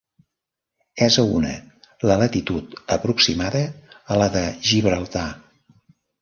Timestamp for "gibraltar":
4.71-5.27